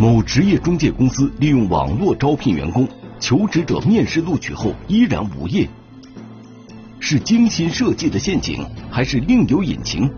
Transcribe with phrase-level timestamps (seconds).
[0.00, 2.88] 某职业中介公司利用网络招聘员工，
[3.20, 5.68] 求职者面试录取后依然无业，
[6.98, 10.10] 是精心设计的陷阱，还是另有隐情？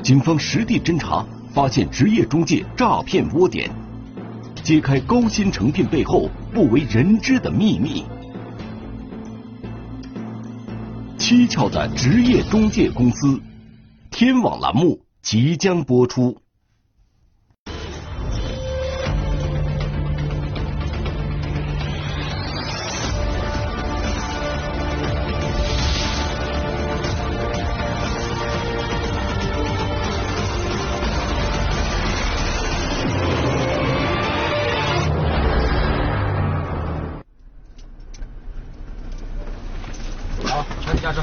[0.00, 3.68] 警方实地侦查，发现职业中介诈骗窝点，
[4.62, 8.04] 揭开高薪成聘背后不为人知的秘密。
[11.18, 13.40] 蹊跷的职业中介公司，
[14.12, 16.41] 天网栏目即将播出。
[40.96, 41.22] 下车。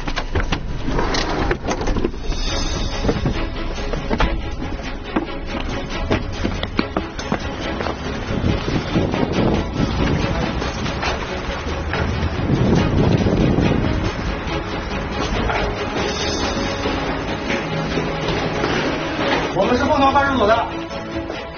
[19.55, 20.65] 我们是凤同派出所的，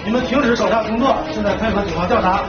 [0.04, 2.41] 你们停止手下工作，现在配合警方调查。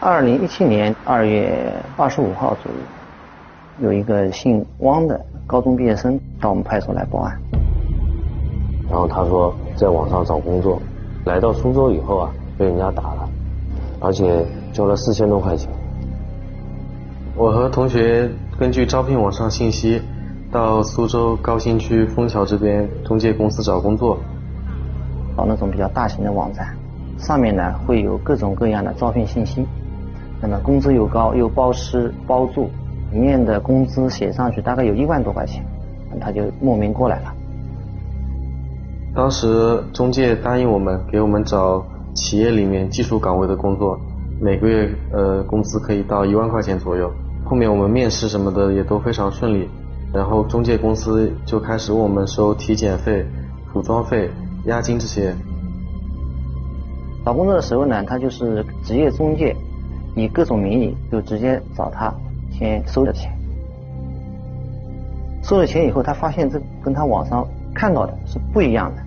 [0.00, 7.36] 二零一七年二月二十五号左右，有一个姓汪的高中毕业生到我们派出所来报案。
[8.88, 10.80] 然后他说在网上找工作，
[11.26, 13.28] 来到苏州以后啊，被人家打了，
[14.00, 15.68] 而且交了四千多块钱。
[17.36, 20.00] 我和同学根据招聘网上信息，
[20.52, 24.16] 到苏州高新区枫桥这边中介公司找工作。
[25.36, 26.74] 找那种比较大型的网站，
[27.18, 29.66] 上面呢会有各种各样的招聘信息。
[30.40, 32.70] 那么工资又高，又包吃包住，
[33.12, 35.62] 里面的工资写上去大概有一万多块钱，
[36.20, 37.34] 他就慕名过来了。
[39.16, 41.82] 当时中介答应我们，给我们找
[42.14, 43.98] 企业里面技术岗位的工作，
[44.38, 47.10] 每个月呃工资可以到一万块钱左右。
[47.42, 49.66] 后面我们面试什么的也都非常顺利，
[50.12, 53.24] 然后中介公司就开始问我们收体检费、
[53.72, 54.30] 服装费、
[54.66, 55.34] 押金这些。
[57.24, 59.56] 找工作的时候呢，他就是职业中介。
[60.14, 62.10] 以各种名义就直接找他，
[62.50, 63.30] 先收了钱，
[65.42, 69.05] 收了钱以后，他发现这跟他网上看到的是不一样的。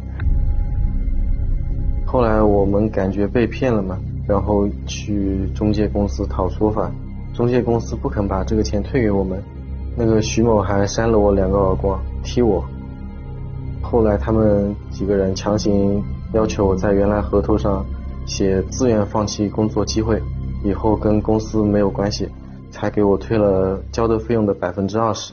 [2.11, 3.95] 后来我们感觉被骗了嘛，
[4.27, 6.91] 然后去中介公司讨说法，
[7.35, 9.39] 中介公司不肯把这个钱退给我们，
[9.95, 12.65] 那个徐某还扇了我两个耳光，踢我。
[13.79, 16.03] 后来他们几个人强行
[16.33, 17.85] 要求我在原来合同上
[18.25, 20.19] 写自愿放弃工作机会。
[20.63, 22.27] 以后跟公司没有关系，
[22.71, 25.31] 才给我退了交的费用的百分之二十。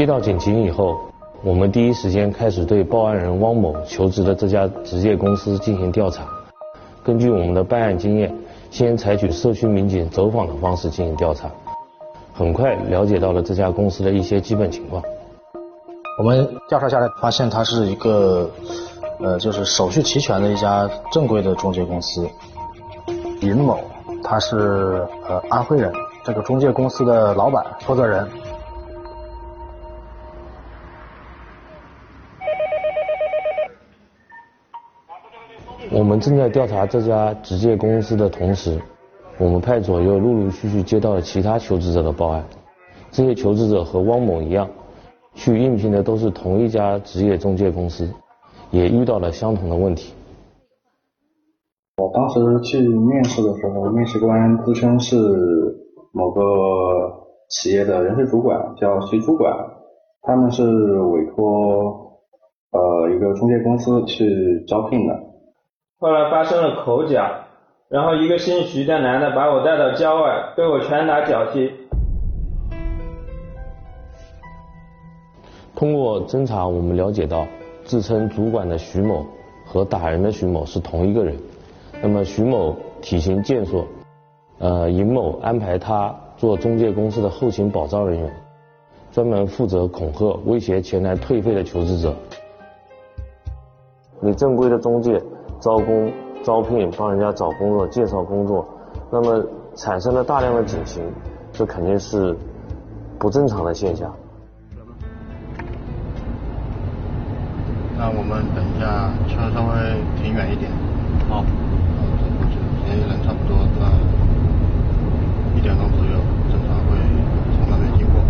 [0.00, 0.98] 接到警情以后，
[1.42, 6.24] 我们第一时间开始对报案人汪某求职的这家职业公司进行调查。
[7.04, 8.34] 根据我们的办案经验，
[8.70, 11.50] 先采取社区民警走访的方式进行调查，
[12.32, 15.02] 很快了解到了这家公司的一些基本情况。
[16.18, 18.48] 我们调查下来，发现他是一个，
[19.22, 22.26] 呃，就是手续齐全的一家正规的中介公司。
[23.42, 23.78] 尹某，
[24.24, 25.92] 他是呃安徽人，
[26.24, 28.26] 这个中介公司的老板、负责人。
[35.88, 38.78] 我们正在调查这家职业公司的同时，
[39.38, 42.44] 我们派出所又陆陆续续接到了其他求职者的报案，
[43.10, 44.68] 这些求职者和汪某一样。
[45.32, 48.10] 去应聘的都是同一家职业中介公司，
[48.72, 50.12] 也遇到了相同的问题。
[51.98, 55.16] 我当时去面试的时候，面试官自称是
[56.12, 56.40] 某个
[57.48, 59.56] 企业的人事主管，叫徐主管，
[60.22, 62.18] 他们是委托
[62.72, 65.19] 呃一个中介公司去招聘的。
[66.02, 67.30] 后来发生了口角，
[67.90, 71.70] 然后一个姓徐的男的把我带到郊外，对我拳打脚踢。
[75.76, 77.46] 通过侦查，我们了解到，
[77.84, 79.26] 自称主管的徐某
[79.66, 81.36] 和打人的徐某是同一个人。
[82.00, 83.86] 那么徐某体型健硕，
[84.58, 88.32] 呃，尹某安排他做中介公司的后勤保障人员，
[89.12, 92.14] 专门负责恐吓、威胁前来退费的求职者。
[94.22, 95.22] 你正规的中介
[95.60, 96.10] 招工、
[96.42, 98.66] 招聘，帮人家找工作、介绍工作，
[99.10, 101.02] 那么产生了大量的警情，
[101.52, 102.36] 这肯定是
[103.18, 104.10] 不正常的现象。
[107.96, 109.74] 那我们等一下车稍微
[110.22, 110.70] 停远一点。
[111.28, 111.44] 好。
[112.86, 113.86] 现在人差不多在
[115.56, 116.18] 一点钟左右，
[116.50, 116.96] 正常会
[117.54, 118.20] 从那边经过。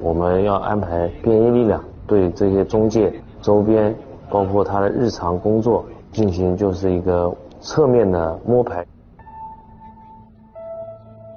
[0.00, 3.96] 我们要安排便衣力量对这些中介周边，
[4.30, 8.84] 包括他的日常工作进行就是一个侧面的摸排。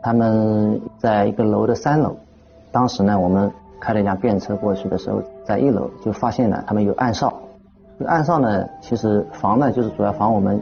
[0.04, 2.16] 他们在一个楼的三楼，
[2.72, 7.32] 当时呢，我们开了一辆便车过去的时候，在一楼就发现了他们有暗哨。
[8.00, 10.60] 这个暗哨呢，其实防呢就是主要防我们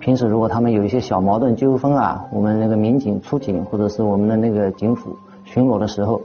[0.00, 6.20] 平时如果他们有一些小矛盾纠纷啊，我们那个民警出警或者是我们的那个警辅巡逻的时候，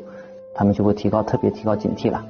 [0.55, 2.23] 他们就会提高特别提高警惕了。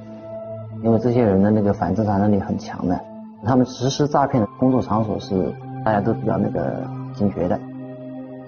[0.82, 3.00] 因为这些人的那个反侦查能力很强的，
[3.44, 5.52] 他们实施诈骗的工作场所是
[5.84, 6.82] 大家都比较那个
[7.14, 7.58] 警觉的。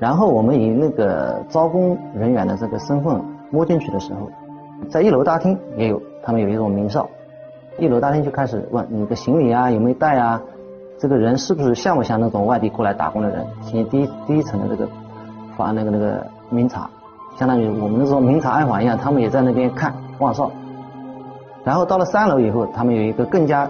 [0.01, 3.21] 然后我们以那个招工人员的这个身份
[3.51, 4.29] 摸进去的时候，
[4.91, 7.09] 在一楼大厅也有，他们有一种明哨，
[7.79, 10.43] 一楼大厅就开始问你的行李啊有没有带啊，
[10.99, 14.89] 这个人是不是像不像那种外地过来打工的人，进行第一第一层的这个
[15.57, 16.91] 发那个那个明查，
[17.39, 20.51] 相当于我们那种明察暗访一样，他们也在那边看望哨。
[21.65, 23.69] 然后到了三楼以后，他们有一个更加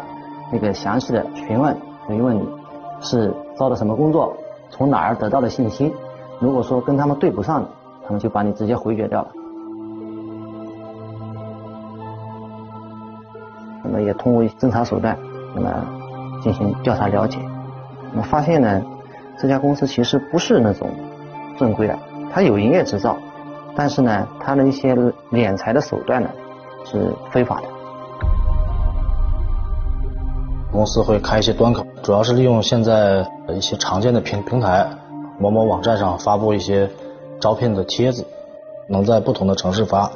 [0.53, 1.77] 那个详细的询问，
[2.09, 2.45] 等于问你
[3.01, 4.37] 是招的什么工作，
[4.69, 5.95] 从哪儿得到的信息。
[6.41, 7.65] 如果说跟他们对不上，
[8.05, 9.29] 他们就把你直接回绝掉了。
[13.85, 15.17] 那么也通过侦查手段，
[15.55, 15.71] 那么
[16.43, 17.39] 进行调查了解，
[18.11, 18.83] 那么发现呢，
[19.39, 20.91] 这家公司其实不是那种
[21.57, 21.97] 正规的，
[22.33, 23.17] 它有营业执照，
[23.77, 24.97] 但是呢，它的一些
[25.31, 26.29] 敛财的手段呢
[26.85, 27.74] 是非法的。
[30.75, 33.25] 公司会开一些端口，主要是利用现在
[33.57, 34.85] 一些常见的平平台。
[35.39, 36.91] 某某网站上发布一些
[37.39, 38.27] 招聘的帖子，
[38.89, 40.11] 能在不同的城市发。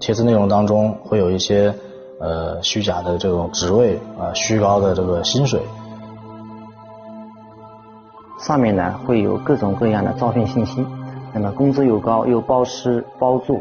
[0.00, 1.74] 帖子内容当中会有一些
[2.18, 5.60] 呃虚假的这种职位啊，虚高的这个薪水。
[8.40, 10.82] 上面呢会有各种各样的招聘信息，
[11.34, 13.60] 那么工资又高又包吃包住，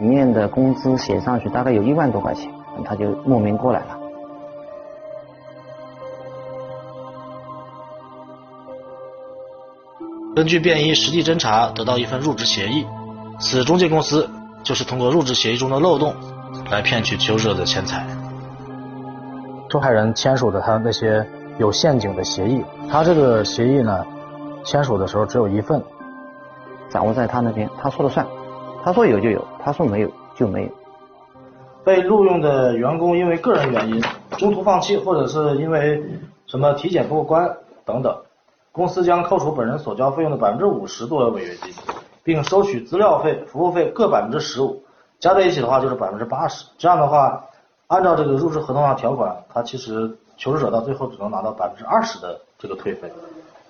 [0.00, 2.50] 里面的工资写上去大概有一万多块钱，
[2.82, 3.95] 他就慕名过来了。
[10.36, 12.84] 根据便衣实地侦查得到一份入职协议，
[13.40, 14.28] 此中介公司
[14.62, 16.14] 就是通过入职协议中的漏洞
[16.70, 18.06] 来骗取求职者的钱财。
[19.70, 24.04] 受害人签署的他那些有陷阱的协议，他这个协议呢，
[24.62, 25.82] 签署的时候只有一份，
[26.90, 28.26] 掌握在他那边，他说了算，
[28.84, 30.68] 他说有就有，他说没有就没有。
[31.82, 34.02] 被录用的员工因为个人原因
[34.36, 36.02] 中途放弃，或者是因为
[36.46, 37.56] 什么体检不过关
[37.86, 38.14] 等等。
[38.76, 41.72] 公司将扣除本人所交费用的百分之五十作为违约金，
[42.22, 44.82] 并收取资料费、服务费各百分之十五，
[45.18, 46.66] 加在一起的话就是百分之八十。
[46.76, 47.46] 这样的话，
[47.86, 53.10] 按照这个入职合同上条款，他其实求职者到最后只能拿到百分之二十的这个退费，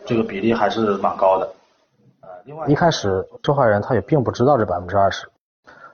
[0.05, 1.49] 这个比例还是蛮高的。
[2.23, 5.29] 呃，另外一开始受害人他也并不知道这百分之二十，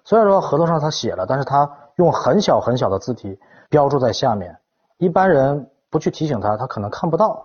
[0.04, 4.56] 虽然说合同上他写了，但是他用很小很小的字体标注在下面，
[4.96, 7.44] 一般人不去提醒他，他可能看不到。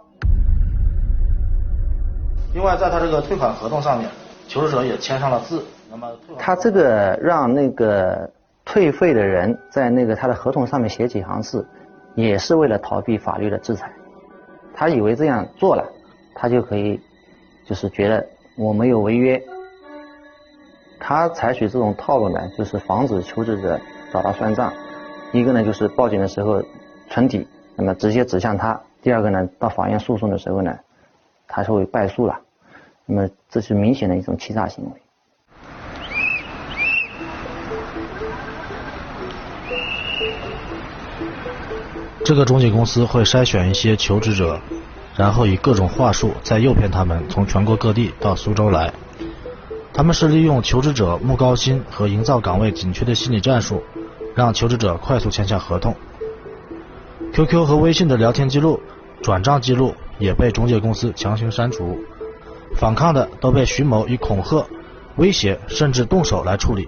[2.58, 4.10] 另外，在他这个退款合同上面，
[4.48, 5.64] 求职者也签上了字。
[5.92, 8.28] 那么，他这个让那个
[8.66, 11.64] 退费的人在那个他的合同上面写几行字，
[12.16, 13.94] 也是为了逃避法律的制裁。
[14.74, 15.88] 他以为这样做了，
[16.34, 17.00] 他就可以，
[17.64, 19.40] 就是觉得我没有违约。
[21.00, 23.80] 他采取这种套路呢，就是防止求职者
[24.12, 24.74] 找他算账。
[25.32, 26.60] 一个呢，就是报警的时候
[27.08, 30.76] 存底，那么直接指向他；第二个呢，到法院诉讼的时候呢，
[31.48, 32.40] 他是会败诉了。
[33.10, 34.92] 那么这是明显的一种欺诈行为。
[42.26, 44.60] 这个中介公司会筛选一些求职者，
[45.16, 48.94] 然后以各种话术再诱骗他们从全国各地到苏州来。
[49.94, 53.82] 他们是利用求职者慕高薪和营造岗位紧缺的心理战术，
[54.36, 55.96] 让求职者快速签下合同。
[57.34, 58.82] QQ 和微信的聊天记录、
[59.22, 61.98] 转账记录也被中介公司强行删除。
[62.76, 64.66] 反抗的都被徐某以恐吓、
[65.16, 66.88] 威胁甚至动手来处理。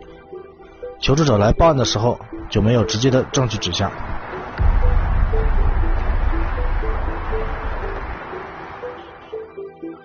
[0.99, 2.19] 求职者来报案的时候
[2.49, 3.91] 就没有直接的证据指向。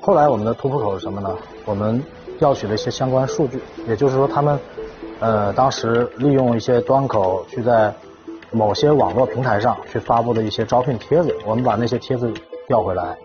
[0.01, 1.35] 后来我们的突破口是什么呢？
[1.65, 2.03] 我们
[2.39, 4.59] 调取了一些相关数据，也就是说他们
[5.19, 7.93] 呃当时利用一些端口去在
[8.51, 12.31] 某些网络平台上去发布的一些招聘帖子，我们把那些帖子
[12.69, 13.17] 调回来，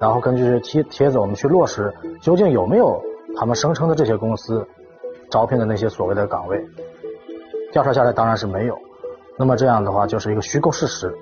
[0.00, 1.92] 然后根据这些帖帖子我们去落实
[2.22, 3.00] 究竟有没有
[3.36, 4.66] 他们声称的这些公司
[5.30, 6.60] 招聘的那些所谓的岗位，
[7.70, 8.76] 调查下来当然是没有，
[9.38, 11.14] 那么这样的话就是一个虚构事实，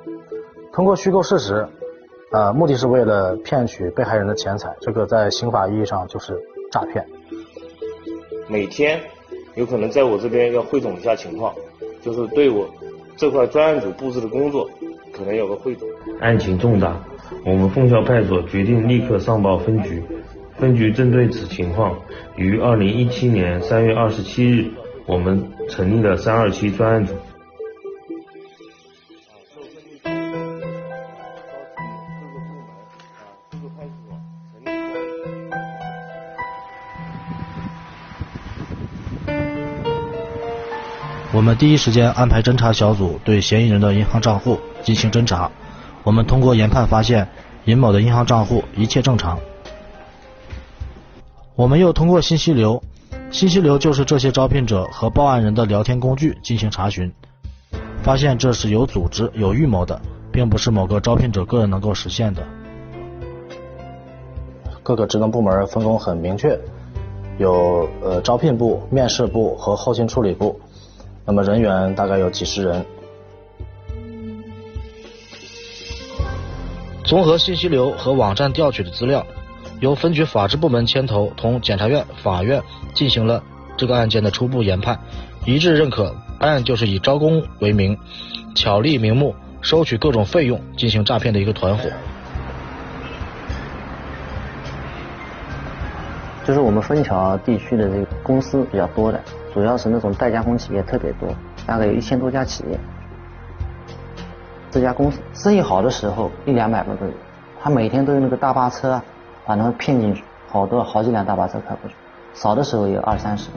[0.72, 1.66] 通过虚构事实。
[2.30, 6.38] 呃，目的是为了骗取被害人的钱财，这个在刑法意义上就是
[6.70, 7.02] 诈骗。
[8.48, 9.00] 每天
[9.54, 11.54] 有可能在我这边要汇总一下情况，
[12.02, 12.68] 就是对我
[13.16, 14.68] 这块专案组布置的工作，
[15.10, 15.88] 可能有个汇总。
[16.20, 17.02] 案情重大，
[17.44, 20.02] 我们凤桥派出所决定立刻上报分局。
[20.56, 21.96] 分局针对此情况，
[22.36, 24.68] 于二零一七年三月二十七日，
[25.06, 27.14] 我们成立了三二七专案组。
[41.32, 45.48] 我们第一时间安排侦查小组对嫌疑人的银行账户进行侦查。
[46.08, 47.28] 我们通过研判发现，
[47.66, 49.38] 尹某的银行账户一切正常。
[51.54, 52.82] 我们又通过信息流，
[53.30, 57.12] 信息流就是这些招聘者和报案人的聊天工具进行查询，
[58.02, 60.00] 发现这是有组织、有预谋的，
[60.32, 62.42] 并不是某个招聘者个人能够实现的。
[64.82, 66.58] 各个职能部门分工很明确，
[67.36, 70.58] 有呃招聘部、面试部和后勤处理部。
[71.26, 72.82] 那么人员大概有几十人。
[77.08, 79.26] 综合信息流和网站调取的资料，
[79.80, 82.62] 由分局法制部门牵头，同检察院、法院
[82.92, 83.42] 进行了
[83.78, 85.00] 这个案件的初步研判，
[85.46, 87.96] 一致认可该案就是以招工为名，
[88.54, 91.88] 巧立名目收取各种费用进行诈骗的一个团伙。
[96.44, 99.18] 就是我们枫桥地区的这个公司比较多的。
[99.54, 101.34] 主要是那种代加工企业特别多，
[101.66, 102.78] 大概有一千多家企业。
[104.70, 107.12] 这家公司生意好的时候一两百个都有，
[107.60, 109.00] 他每天都用那个大巴车
[109.46, 111.94] 把他们骗进去，好多好几辆大巴车开过去，
[112.34, 113.56] 少的时候有二三十个。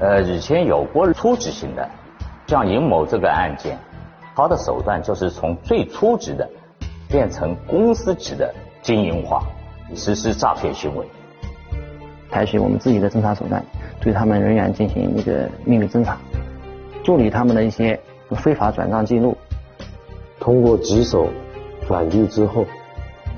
[0.00, 1.88] 呃，以前有过初级型的，
[2.46, 3.78] 像尹某这个案件，
[4.34, 6.48] 他的手段就是从最初级的
[7.08, 9.42] 变成公司级的经营化，
[9.94, 11.06] 实施诈骗行为。
[12.30, 13.64] 采取我们自己的侦查手段。
[14.00, 16.18] 对他们人员进行一个秘密侦查，
[17.04, 17.98] 处理他们的一些
[18.32, 19.33] 非法转账记录。
[20.44, 21.26] 通过几手
[21.88, 22.66] 转移之后，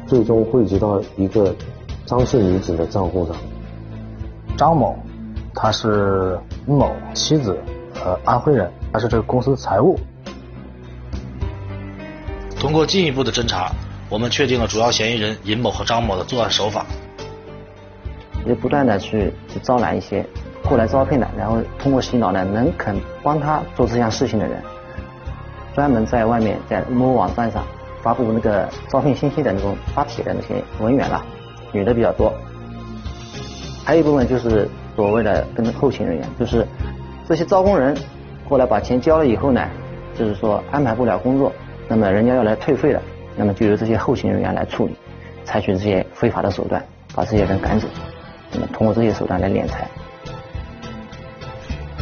[0.09, 1.55] 最终汇集到一个
[2.05, 3.37] 张姓女子的账户上。
[4.59, 4.97] 张某，
[5.55, 6.37] 他是
[6.67, 7.57] 某妻子，
[8.05, 9.97] 呃，安徽人，他是这个公司财务。
[12.59, 13.71] 通过进一步的侦查，
[14.11, 16.85] 我们确定了主要嫌疑人尹某和张某的作案手法。
[18.45, 20.27] 也不断的去去招揽一些。
[20.65, 24.61] 过来招聘的，然后通过洗脑呢，能肯帮他做这项事情的人，
[25.77, 27.63] 专门在外面在某网站上
[28.01, 31.23] 发布那个招聘信息的那种发帖的那些文员了，
[31.71, 32.33] 女的比较多。
[33.85, 34.67] 还有一部分就是
[34.97, 36.67] 所谓的跟后勤人员，就是
[37.29, 37.95] 这些招工人
[38.49, 39.69] 过来把钱交了以后呢，
[40.15, 41.53] 就是说安排不了工作，
[41.87, 43.03] 那么人家要来退费了，
[43.37, 44.97] 那么就由这些后勤人员来处理，
[45.45, 46.83] 采取这些非法的手段
[47.15, 47.87] 把这些人赶走，
[48.51, 49.87] 那么通过这些手段来敛财。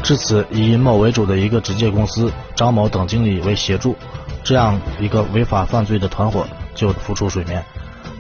[0.05, 3.97] 至此，以尹某为主的一个直接公司，张某等经理为协助，
[4.45, 7.65] 这样一个违法犯罪的团伙就浮出水面。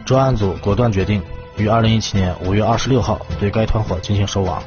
[0.06, 1.22] 专案组果断决定
[1.58, 4.62] 于二零一七年五月二十六号对该团伙进行收网。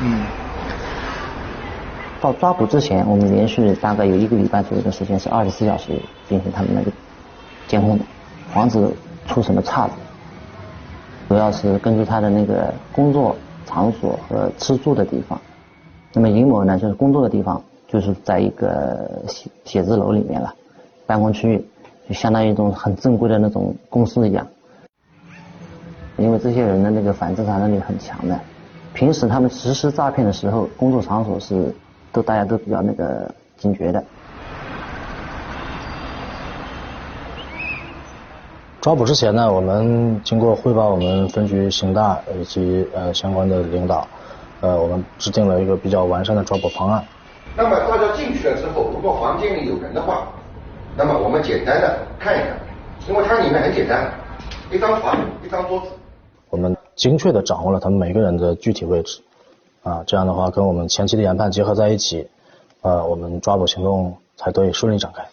[0.00, 0.26] 嗯。
[2.20, 6.90] 到抓捕之前，我们连续大概有一个礼拜左右的时间是二十四小时进行他们那个
[7.68, 8.04] 监控的，
[8.52, 8.92] 防止。
[9.26, 9.94] 出什么岔子？
[11.28, 15.40] 主要是根据他的那个工作场所和吃住的地方。
[16.12, 20.54] 那么尹某呢，就是工作的地方就是在一个写写字楼里面了，
[21.06, 21.64] 办公区域
[22.06, 24.46] 就相当于一种很正规的那种公司一样。
[26.18, 28.38] 因为这些人的那个反侦查能力很强的，
[28.92, 31.74] 平时他们实施诈骗的时候，工作场所是
[32.12, 34.04] 都大家都比较那个警觉的。
[38.82, 44.04] 抓捕之前呢，我们经过汇报我们分局刑大以及呃相关的领导，
[44.60, 47.04] 呃，我们制定了一个比较完善的抓捕方案。
[47.56, 50.26] 那么大家进去了之后，如果房间里有人的话，
[50.96, 52.58] 那么我们简单的看一看，
[53.08, 54.12] 因为它里面很简单，
[54.72, 55.86] 一张床，一张桌子。
[56.50, 59.20] 我们精确的掌握了他们每个人的具体位置，
[59.84, 62.26] 啊，这样的话跟我们前期的研判结合在一起，
[62.80, 65.24] 呃，我们抓捕行动才得以顺利展开。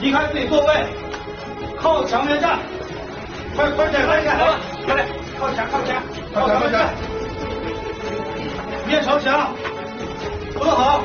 [0.00, 0.86] 离开自己座位，
[1.80, 2.58] 靠墙面站，
[3.56, 4.36] 快快点快点，
[4.84, 5.06] 快点，
[5.38, 6.02] 靠墙靠墙。
[6.34, 6.94] 靠墙面站，
[8.86, 9.52] 面朝墙，
[10.52, 11.00] 坐好，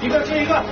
[0.00, 0.62] 一个接一个，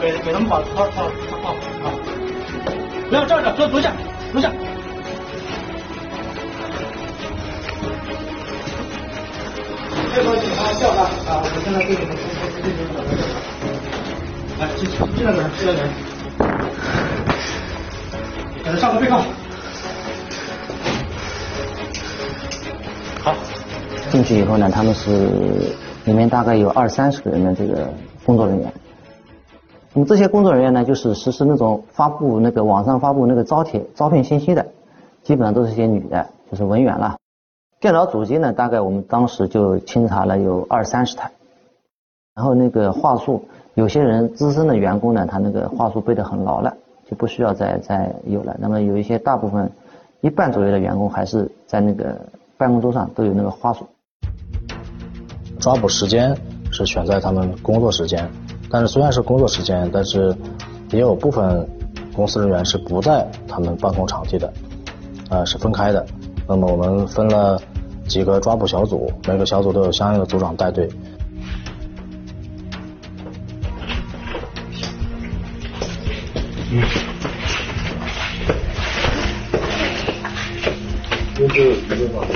[0.00, 1.90] 给给他们把套套套好，
[3.08, 3.92] 不要站着，坐坐下，
[4.32, 4.50] 坐下。
[10.12, 11.40] 配合警方调查啊！
[11.42, 13.08] 我现在对你们实施进行调查。
[14.60, 14.84] 来，进
[15.16, 15.88] 进来个人，进来个人，
[18.62, 19.22] 给他上个被告。
[23.24, 23.34] 好，
[24.10, 27.88] 进去以后呢，他们是里面大概有二三十个人的这个
[28.26, 28.70] 工作人员。
[29.94, 34.66] 那么这些工作人员呢，就是实施那种发布那个网上发布那个招帖、招聘信息的，
[35.22, 37.16] 基本上都是些女的，就是文员了。
[37.82, 41.28] 电脑主机呢，大概我们当时就清查了有二三十台，
[42.32, 46.72] 然后那个话术，有些人资深的员工呢，他那个话术背得很牢了，
[47.10, 48.56] 就不需要再再有了。
[48.60, 49.68] 那么有一些大部分
[50.20, 52.16] 一半左右的员工还是在那个
[52.56, 53.84] 办公桌上都有那个话术。
[55.58, 56.36] 抓捕时间
[56.70, 58.30] 是选在他们工作时间，
[58.70, 60.32] 但是虽然是工作时间，但是
[60.92, 61.68] 也有部分
[62.14, 64.52] 公司人员是不在他们办公场地的，
[65.30, 66.06] 呃，是分开的。
[66.46, 67.60] 那么我们分了。
[68.06, 70.88] 几个抓捕小组，每个小组都有相应的组长带队。
[76.70, 76.82] 嗯。
[81.34, 82.26] 这是一个吗？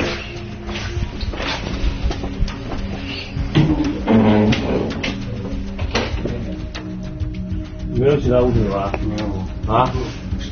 [7.95, 8.93] 没有其他物品吧？
[9.09, 9.25] 没有。
[9.73, 9.91] 啊？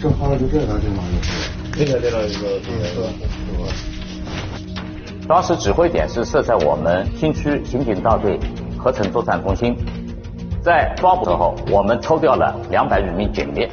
[0.00, 1.50] 这放的就这台电脑就是。
[1.72, 3.08] 这台电脑一个，是吧？
[5.26, 8.38] 当时指挥点是设在我们新区刑警大队
[8.76, 9.74] 合成作战中心。
[10.62, 13.66] 在抓捕时候，我们抽调了两百余名警力，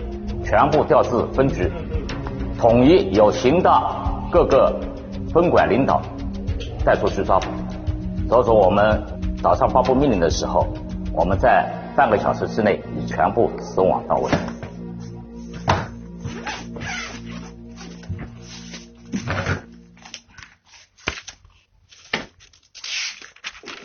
[0.45, 1.69] 全部调至分局，
[2.57, 3.93] 统一有刑大
[4.31, 4.73] 各个
[5.33, 6.01] 分管领导
[6.85, 7.47] 带出去抓捕。
[8.29, 9.03] 所以说，我们
[9.43, 10.65] 早上发布命令的时候，
[11.13, 14.31] 我们在半个小时之内已全部收网到位。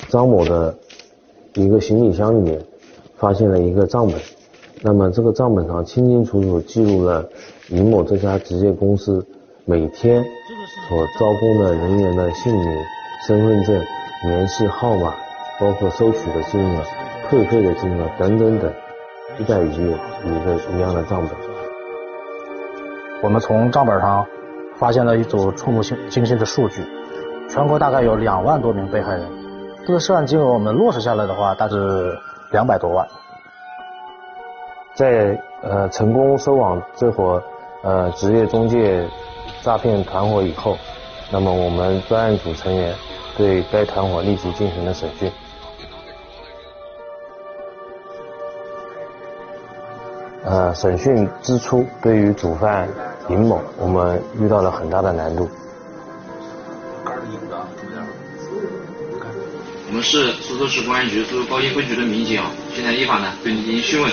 [0.08, 0.74] 张某的
[1.54, 2.60] 一个行李箱里面
[3.16, 4.14] 发现了一个账本，
[4.82, 7.28] 那么这个账本上清清楚楚记录了
[7.70, 9.26] 尹某这家职业公司
[9.64, 10.24] 每天
[10.88, 12.78] 所招工的人员的姓名、
[13.26, 13.82] 身份证、
[14.24, 15.14] 联系号码，
[15.60, 16.82] 包括收取的金额、
[17.28, 18.72] 退费的金额等等等，
[19.38, 21.30] 一概一页一个一样的账本。
[23.22, 24.24] 我们从账本上
[24.76, 26.82] 发现了一组触目惊惊心的数据，
[27.48, 29.45] 全国大概有两万多名被害人。
[29.86, 32.18] 这个涉案金额我们落实下来的话，大致
[32.50, 33.06] 两百多万。
[34.96, 37.40] 在呃成功收网这伙
[37.84, 39.08] 呃职业中介
[39.62, 40.76] 诈骗团伙以后，
[41.30, 42.92] 那么我们专案组成员
[43.36, 45.30] 对该团伙立即进行了审讯。
[50.44, 52.88] 呃，审讯之初，对于主犯
[53.28, 55.48] 尹某，我们遇到了很大的难度。
[59.96, 64.12] 们是苏州市公安局苏州高新分局的民警啊，现在依法呢对你进行讯问，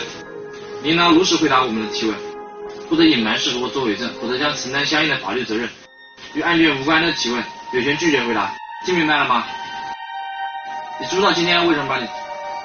[0.81, 2.15] 您当如实回答我们的提问，
[2.87, 5.67] 不得隐瞒事实或作伪证，否则将承担相应的法律责任。
[6.35, 7.43] 与案件无关的提问，
[7.73, 8.49] 有权拒绝回答，
[8.85, 9.43] 听明白了吗？
[11.01, 12.07] 你知不知道今天为什么把你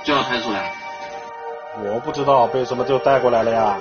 [0.05, 0.73] 叫到派出所来？
[1.85, 3.77] 我不知道，被什么就带过来了呀？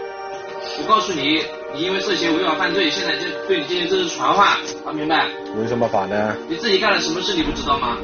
[0.80, 1.44] 我告诉你，
[1.76, 4.48] 你因为涉嫌违法犯罪，现在就对你进行政治传唤，
[4.84, 5.28] 啊明白？
[5.56, 6.36] 违什么法呢？
[6.50, 7.98] 你自己干了什么事，你不知道吗？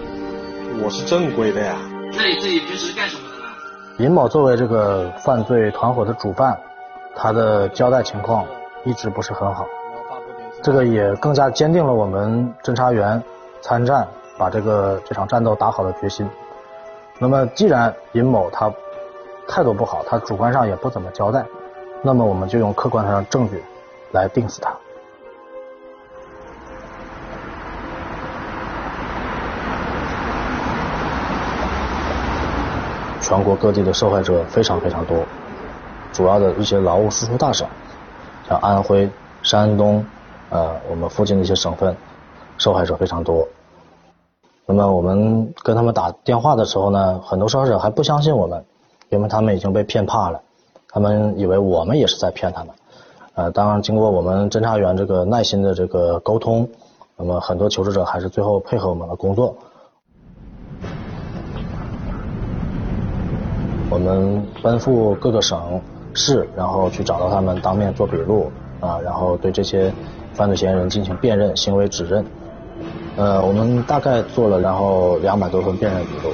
[0.81, 1.75] 我是正规的呀。
[2.15, 3.45] 那你自己平时干什么的呢？
[3.99, 6.57] 尹某作为这个犯罪团伙的主犯，
[7.15, 8.45] 他的交代情况
[8.83, 9.65] 一直不是很好，
[10.62, 13.21] 这个也更加坚定了我们侦查员
[13.62, 14.07] 参战、
[14.38, 16.27] 把这个这场战斗打好的决心。
[17.19, 18.71] 那么，既然尹某他
[19.47, 21.45] 态度不好，他主观上也不怎么交代，
[22.01, 23.63] 那么我们就用客观上的证据
[24.12, 24.73] 来定死他。
[33.23, 35.17] 全国各地的受害者非常非常多，
[36.12, 37.65] 主要的一些劳务输出大省，
[38.47, 39.09] 像安徽、
[39.41, 40.05] 山东，
[40.49, 41.95] 呃，我们附近的一些省份，
[42.57, 43.47] 受害者非常多。
[44.65, 48.65] 那么我们跟他们打电话的时候呢，很多受害者还不相信我们，
[49.09, 50.41] 因为他们已经被骗怕了，
[50.89, 52.75] 他们以为我们也是在骗他们。
[53.36, 56.69] 呃，当然经过我们侦查员这个耐心的这个沟通，
[57.15, 59.55] 那么很多求职者还是最后配合我们的工作。
[63.93, 65.79] 我们奔赴各个省
[66.15, 69.93] 市，然后去找到他们，当面做笔录啊，然后对这些
[70.34, 72.25] 犯罪嫌疑人进行辨认、行为指认。
[73.17, 76.34] 呃，我们大概做了然后两百多份辨认笔录。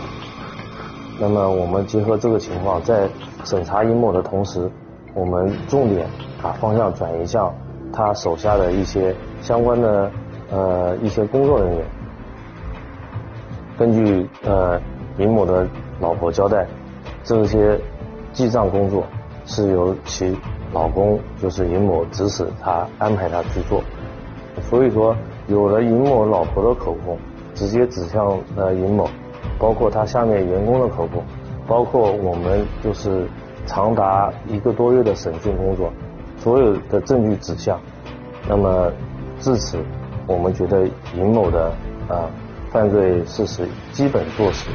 [1.19, 3.09] 那么我们结合这个情况，在
[3.43, 4.71] 审查尹某的同时，
[5.13, 6.07] 我们重点
[6.41, 7.53] 把方向转移向
[7.91, 10.09] 他手下的一些相关的
[10.49, 11.85] 呃一些工作人员。
[13.77, 14.79] 根据呃
[15.17, 15.67] 尹某的
[15.99, 16.65] 老婆交代。
[17.29, 17.79] 这些
[18.33, 19.03] 记账工作
[19.45, 20.35] 是由其
[20.73, 23.83] 老公，就是尹某指使他安排他去做，
[24.63, 25.15] 所以说
[25.47, 27.15] 有了尹某老婆的口供，
[27.53, 29.07] 直接指向了尹某，
[29.59, 31.23] 包括他下面员工的口供，
[31.67, 33.27] 包括我们就是
[33.67, 35.93] 长达一个多月的审讯工作，
[36.39, 37.79] 所有的证据指向，
[38.47, 38.91] 那么
[39.39, 39.77] 至此，
[40.25, 41.71] 我们觉得尹某的
[42.07, 42.25] 啊
[42.71, 44.71] 犯罪事实基本坐实。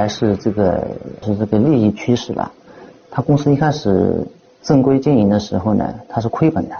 [0.00, 0.82] 还是这个
[1.22, 2.50] 是这个利益驱使吧。
[3.10, 4.26] 他公司一开始
[4.62, 6.76] 正规经营的时候呢，他是亏本的。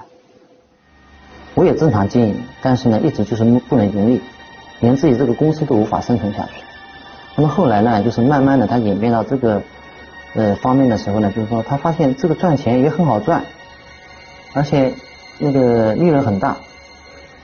[1.52, 4.22] 我也正常经营，但是呢，一直就是不能盈利，
[4.80, 6.62] 连自己这个公司都无法生存下去。
[7.36, 9.60] 那么后来呢，就是慢慢的他演变到这个
[10.34, 13.44] 呃方面的时候呢，就是说他发现这个赚钱也很好赚，
[14.54, 14.94] 而且
[15.36, 16.56] 那个利润很大，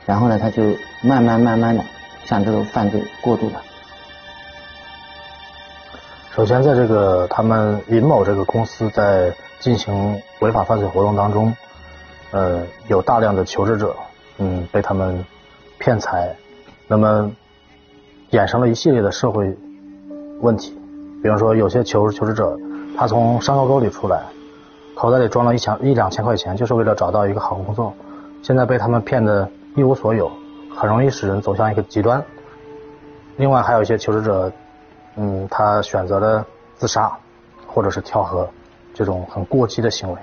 [0.07, 0.63] 然后呢，他就
[1.03, 1.85] 慢慢慢慢的
[2.25, 3.61] 向这个犯罪过渡了。
[6.37, 11.51] 首先，在这个他们尹某这个公司在进行违法犯罪活动当中，
[12.31, 13.97] 呃，有大量的求职者，
[14.37, 15.25] 嗯，被他们
[15.79, 16.37] 骗财，
[16.87, 17.33] 那么
[18.33, 19.57] 衍生了一系列的社会
[20.43, 20.79] 问题。
[21.23, 22.55] 比方说，有些求求职者，
[22.99, 24.23] 他从山沟沟里出来，
[24.95, 27.95] 口袋里装了一千一两千块钱，就是为了找到一个好工作，
[28.43, 30.31] 现在被他们骗得一无所有，
[30.77, 32.23] 很容易使人走向一个极端。
[33.39, 34.53] 另外，还有一些求职者。
[35.17, 37.19] 嗯，他选择了自杀，
[37.67, 38.49] 或者是跳河，
[38.93, 40.19] 这种很过激的行为。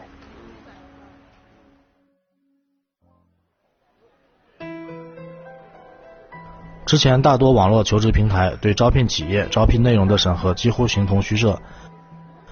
[6.85, 11.59] 之前大多网络求职平台对招聘企业招聘内容的审核几乎形同虚设，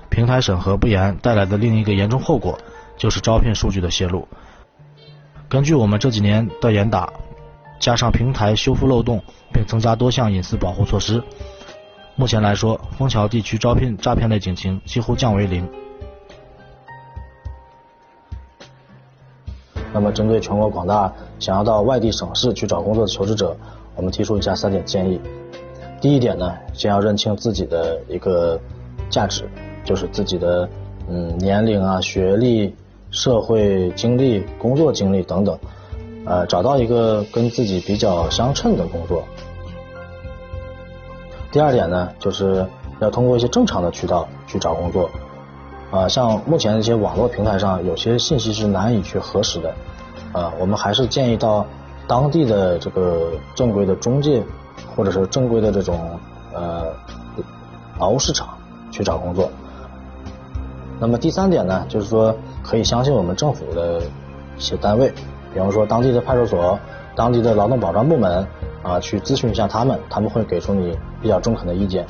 [0.10, 2.58] 平台审核不严带来的另一个严重后果
[2.98, 4.28] 就是招聘数据的泄露。
[5.48, 7.14] 根据我们这几年的严打，
[7.80, 9.22] 加上平台修复漏洞
[9.54, 11.22] 并增加多项隐私保护措施。
[12.22, 15.68] 目前来说，枫桥地区招聘诈骗类警情几乎降为零。
[19.92, 23.58] 那么，针对全国广大想要到外地省市去找工作的求职者，
[23.96, 25.20] 我们提出以下三点建议。
[26.00, 28.62] 第一点呢，先要认清自己的一个
[29.10, 29.50] 价值，
[29.84, 30.70] 就是自己的
[31.10, 32.76] 嗯年龄啊、学历、
[33.10, 35.58] 社会经历、工作经历等等，
[36.28, 39.24] 呃，找到一个跟自己比较相称的工作。
[41.52, 42.66] 第二点呢，就是
[43.00, 45.10] 要通过一些正常的渠道去找工作，
[45.92, 49.74] 啊，像目前一些网络平台上有些信息是难以去核实的，
[50.32, 51.66] 啊，我们还是建议到
[52.08, 54.42] 当地的这个正规的中介
[54.96, 56.00] 或者是正规的这种
[56.54, 56.86] 呃
[58.00, 58.48] 劳务市场
[58.90, 59.52] 去找工作。
[61.02, 62.34] 那么第三点呢，就是说
[62.64, 64.02] 可以相信我们政府的
[64.58, 65.12] 一些单位，
[65.54, 66.80] 比方说当地的派出所、
[67.14, 68.48] 当地的劳动保障部门。
[68.84, 72.06] 啊，去咨询一下他们，他们会给出你比较中肯的意见。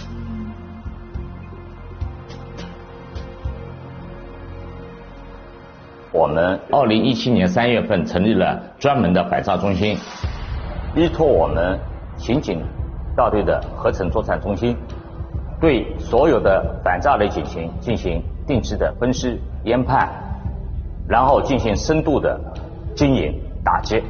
[6.14, 9.98] 我们二零一七年三月份成立了专门的反诈中心，
[10.96, 11.80] 依托我们
[12.18, 12.62] 刑警
[13.16, 14.76] 大队的合成作战中心，
[15.60, 20.10] 对所有的反诈类警情进行定期的分析研判，
[21.08, 22.40] 然后进行深度的
[22.96, 24.02] 经营打击。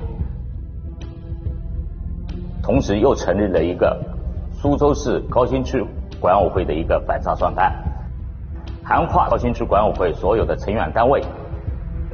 [2.64, 4.00] 同时又成立了一个
[4.52, 5.84] 苏州市高新区
[6.20, 7.74] 管委会的一个反诈专班，
[8.84, 11.24] 涵跨高新区管委会所有的成员单位。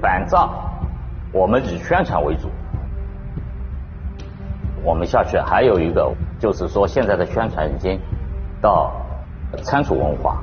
[0.01, 0.47] 反诈，
[1.33, 2.49] 我们以宣传为主。
[4.83, 7.99] 我们下去还有一个，就是说现在的宣传已经
[8.61, 8.93] 到
[9.63, 10.41] 仓储文化，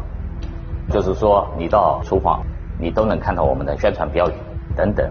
[0.90, 2.42] 就是说你到厨房，
[2.78, 4.34] 你都能看到我们的宣传标语
[4.76, 5.10] 等等。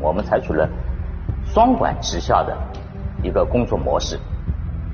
[0.00, 0.68] 我们采取了
[1.44, 2.56] 双管齐下的
[3.22, 4.20] 一个工作模式，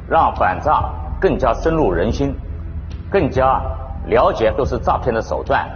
[0.06, 0.84] 让反诈
[1.20, 2.38] 更加深入人心，
[3.08, 3.62] 更加
[4.04, 5.68] 了解都是诈骗的手段。